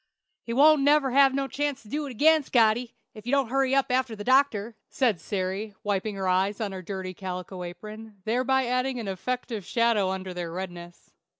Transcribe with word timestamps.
"He 0.41 0.51
won't 0.51 0.81
never 0.81 1.11
have 1.11 1.35
no 1.35 1.47
chance 1.47 1.83
to 1.83 1.87
do 1.87 2.07
it 2.07 2.09
again, 2.09 2.41
Scotty, 2.41 2.95
if 3.13 3.27
you 3.27 3.31
don't 3.31 3.49
hurry 3.51 3.75
up 3.75 3.91
after 3.91 4.15
the 4.15 4.23
doctor," 4.23 4.75
said 4.89 5.21
Sary, 5.21 5.75
wiping 5.83 6.15
her 6.15 6.27
eyes 6.27 6.59
on 6.59 6.71
her 6.71 6.81
dirty 6.81 7.13
calico 7.13 7.61
apron, 7.63 8.19
thereby 8.25 8.65
adding 8.65 8.99
an 8.99 9.07
effective 9.07 9.63
shadow 9.63 10.09
under 10.09 10.33
their 10.33 10.51
redness. 10.51 11.11